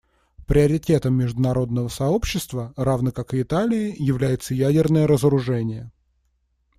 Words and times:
Приоритетом 0.47 1.13
международного 1.13 1.87
сообщества, 1.87 2.73
равно 2.75 3.11
как 3.11 3.35
и 3.35 3.43
Италии, 3.43 3.93
является 4.01 4.55
ядерное 4.55 5.05
разоружение. 5.05 5.91